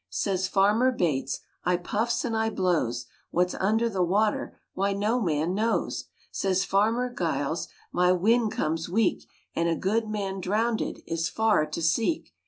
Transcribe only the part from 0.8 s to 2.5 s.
Bates, "I puffs and I